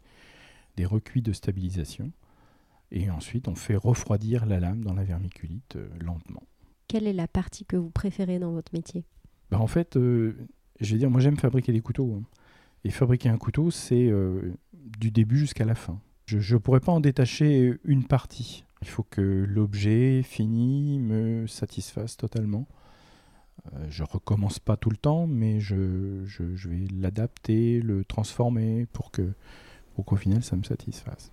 des 0.77 0.85
recuits 0.87 1.23
de 1.23 1.33
stabilisation. 1.33 2.13
Et 2.93 3.11
ensuite, 3.11 3.49
on 3.49 3.57
fait 3.57 3.75
refroidir 3.75 4.47
la 4.47 4.61
lame 4.61 4.85
dans 4.85 4.95
la 4.95 5.03
vermiculite 5.03 5.75
euh, 5.77 5.89
lentement. 6.01 6.45
Quelle 6.87 7.09
est 7.09 7.13
la 7.13 7.27
partie 7.27 7.65
que 7.65 7.77
vous 7.77 7.91
préférez 7.91 8.39
dans 8.39 8.53
votre 8.53 8.73
métier? 8.73 9.05
Bah, 9.51 9.59
en 9.61 9.67
fait, 9.67 9.97
euh, 9.97 10.37
je 10.81 10.93
vais 10.93 10.99
dire, 10.99 11.11
moi 11.11 11.21
j'aime 11.21 11.37
fabriquer 11.37 11.73
des 11.73 11.81
couteaux. 11.81 12.15
hein. 12.15 12.23
Et 12.85 12.91
fabriquer 12.91 13.29
un 13.29 13.39
couteau, 13.39 13.73
c'est 13.73 14.07
euh, 14.09 14.55
du 14.73 15.11
début 15.11 15.39
jusqu'à 15.39 15.65
la 15.65 15.75
fin. 15.75 16.01
Je 16.27 16.55
ne 16.55 16.59
pourrais 16.61 16.79
pas 16.81 16.93
en 16.93 17.01
détacher 17.01 17.75
une 17.85 18.05
partie. 18.05 18.65
Il 18.83 18.89
faut 18.89 19.03
que 19.03 19.21
l'objet 19.49 20.23
fini 20.23 21.01
me 21.01 21.49
satisfasse 21.49 22.17
totalement. 22.17 22.69
Euh, 23.75 23.87
je 23.91 24.03
recommence 24.05 24.59
pas 24.59 24.77
tout 24.77 24.91
le 24.91 24.97
temps, 24.97 25.27
mais 25.27 25.61
je, 25.61 26.25
je- 26.27 26.55
je 26.55 26.69
vais 26.69 26.87
l'adapter, 27.01 27.81
le 27.81 28.05
transformer 28.05 28.87
pour 28.93 29.11
que 29.11 29.33
pour 29.95 30.05
qu'au 30.05 30.17
final 30.17 30.43
ça 30.43 30.57
me 30.57 30.63
satisfasse. 30.63 31.33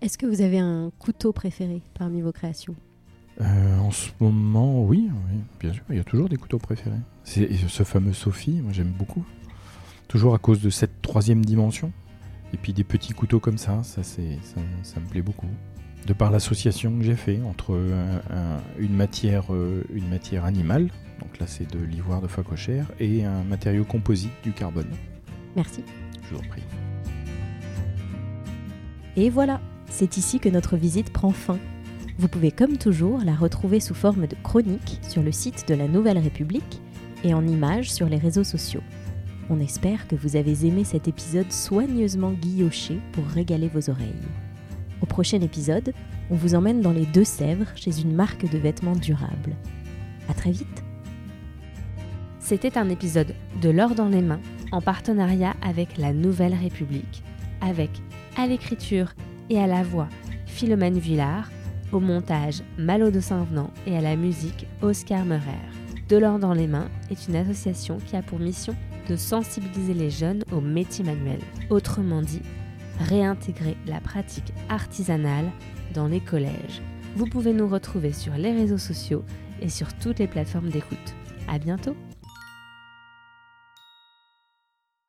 Est-ce 0.00 0.16
que 0.18 0.26
vous 0.26 0.40
avez 0.42 0.58
un 0.58 0.90
couteau 0.98 1.32
préféré 1.32 1.82
parmi 1.94 2.20
vos 2.20 2.32
créations? 2.32 2.74
Euh, 3.40 3.78
en 3.78 3.90
ce 3.90 4.10
moment, 4.20 4.82
oui, 4.84 5.10
oui, 5.10 5.40
bien 5.60 5.72
sûr, 5.72 5.82
il 5.90 5.96
y 5.96 6.00
a 6.00 6.04
toujours 6.04 6.28
des 6.28 6.36
couteaux 6.36 6.58
préférés. 6.58 7.00
C'est 7.24 7.52
ce 7.68 7.82
fameux 7.82 8.12
Sophie, 8.14 8.60
moi 8.62 8.72
j'aime 8.72 8.92
beaucoup. 8.92 9.24
Toujours 10.08 10.34
à 10.34 10.38
cause 10.38 10.62
de 10.62 10.70
cette 10.70 11.02
troisième 11.02 11.44
dimension. 11.44 11.92
Et 12.54 12.56
puis 12.56 12.72
des 12.72 12.84
petits 12.84 13.12
couteaux 13.12 13.40
comme 13.40 13.58
ça, 13.58 13.82
ça, 13.82 14.02
c'est, 14.04 14.38
ça, 14.42 14.60
ça 14.84 15.00
me 15.00 15.06
plaît 15.06 15.20
beaucoup. 15.22 15.48
de 16.06 16.12
par 16.12 16.30
l'association 16.30 16.96
que 16.96 17.02
j'ai 17.04 17.16
fait 17.16 17.42
entre 17.42 17.76
une, 18.78 18.94
matière, 18.94 19.46
une 19.92 20.08
matière 20.08 20.44
animale, 20.44 20.90
donc 21.20 21.38
là 21.38 21.46
c'est 21.46 21.70
de 21.70 21.78
l'ivoire 21.78 22.20
de 22.20 22.28
phacochère, 22.28 22.86
et 23.00 23.24
un 23.24 23.42
matériau 23.44 23.84
composite 23.84 24.32
du 24.42 24.52
carbone. 24.52 24.90
Merci. 25.54 25.82
Je 26.22 26.34
vous 26.34 26.40
en 26.40 26.48
prie. 26.48 26.62
Et 29.16 29.30
voilà, 29.30 29.60
c'est 29.88 30.18
ici 30.18 30.40
que 30.40 30.48
notre 30.48 30.76
visite 30.76 31.12
prend 31.12 31.30
fin. 31.30 31.58
Vous 32.18 32.28
pouvez 32.28 32.50
comme 32.50 32.76
toujours 32.76 33.20
la 33.24 33.34
retrouver 33.34 33.80
sous 33.80 33.94
forme 33.94 34.26
de 34.26 34.36
chronique 34.42 34.98
sur 35.02 35.22
le 35.22 35.32
site 35.32 35.68
de 35.68 35.74
la 35.74 35.88
Nouvelle 35.88 36.18
République 36.18 36.80
et 37.24 37.34
en 37.34 37.46
images 37.46 37.90
sur 37.90 38.08
les 38.08 38.18
réseaux 38.18 38.44
sociaux. 38.44 38.82
On 39.48 39.60
espère 39.60 40.08
que 40.08 40.16
vous 40.16 40.36
avez 40.36 40.66
aimé 40.66 40.84
cet 40.84 41.08
épisode 41.08 41.52
soigneusement 41.52 42.32
guilloché 42.32 42.98
pour 43.12 43.24
régaler 43.26 43.68
vos 43.68 43.90
oreilles. 43.90 44.12
Au 45.02 45.06
prochain 45.06 45.40
épisode, 45.40 45.92
on 46.30 46.34
vous 46.34 46.54
emmène 46.54 46.80
dans 46.80 46.92
les 46.92 47.06
Deux-Sèvres 47.06 47.70
chez 47.76 48.00
une 48.00 48.14
marque 48.14 48.50
de 48.50 48.58
vêtements 48.58 48.96
durables. 48.96 49.54
À 50.28 50.34
très 50.34 50.50
vite 50.50 50.85
C'était 52.46 52.78
un 52.78 52.88
épisode 52.90 53.34
de 53.60 53.70
L'or 53.70 53.96
dans 53.96 54.08
les 54.08 54.22
mains 54.22 54.38
en 54.70 54.80
partenariat 54.80 55.56
avec 55.62 55.98
la 55.98 56.12
Nouvelle 56.12 56.54
République, 56.54 57.24
avec 57.60 57.90
à 58.36 58.46
l'écriture 58.46 59.14
et 59.50 59.58
à 59.58 59.66
la 59.66 59.82
voix 59.82 60.08
Philomène 60.46 61.00
Villard, 61.00 61.50
au 61.90 61.98
montage 61.98 62.62
Malo 62.78 63.10
de 63.10 63.18
Saint-Venant 63.18 63.72
et 63.84 63.96
à 63.96 64.00
la 64.00 64.14
musique 64.14 64.68
Oscar 64.80 65.24
Meurer. 65.24 65.42
De 66.08 66.18
l'or 66.18 66.38
dans 66.38 66.52
les 66.52 66.68
mains 66.68 66.88
est 67.10 67.26
une 67.26 67.34
association 67.34 67.98
qui 68.06 68.14
a 68.14 68.22
pour 68.22 68.38
mission 68.38 68.76
de 69.08 69.16
sensibiliser 69.16 69.94
les 69.94 70.10
jeunes 70.10 70.44
aux 70.52 70.60
métiers 70.60 71.04
manuels. 71.04 71.42
Autrement 71.68 72.22
dit, 72.22 72.42
réintégrer 73.00 73.76
la 73.88 74.00
pratique 74.00 74.52
artisanale 74.68 75.50
dans 75.94 76.06
les 76.06 76.20
collèges. 76.20 76.80
Vous 77.16 77.26
pouvez 77.26 77.52
nous 77.52 77.66
retrouver 77.66 78.12
sur 78.12 78.34
les 78.34 78.52
réseaux 78.52 78.78
sociaux 78.78 79.24
et 79.60 79.68
sur 79.68 79.92
toutes 79.94 80.20
les 80.20 80.28
plateformes 80.28 80.70
d'écoute. 80.70 81.14
À 81.48 81.58
bientôt! 81.58 81.96